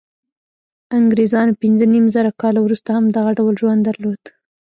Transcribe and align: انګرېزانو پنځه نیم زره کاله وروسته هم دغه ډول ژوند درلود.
انګرېزانو 0.97 1.57
پنځه 1.61 1.85
نیم 1.93 2.05
زره 2.15 2.31
کاله 2.41 2.59
وروسته 2.63 2.89
هم 2.95 3.05
دغه 3.17 3.31
ډول 3.37 3.53
ژوند 3.61 3.81
درلود. 3.87 4.21